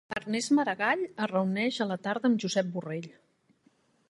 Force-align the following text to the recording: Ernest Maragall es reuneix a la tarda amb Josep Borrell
Ernest 0.19 0.53
Maragall 0.59 1.03
es 1.25 1.29
reuneix 1.33 1.77
a 1.79 1.87
la 1.93 1.99
tarda 2.09 2.31
amb 2.31 2.43
Josep 2.45 2.73
Borrell 2.79 3.11